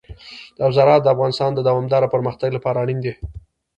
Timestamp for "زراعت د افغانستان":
0.75-1.51